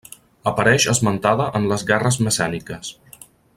Apareix 0.51 0.87
esmentada 0.93 1.47
en 1.61 1.69
les 1.73 1.85
guerres 1.93 2.19
messèniques. 2.29 2.93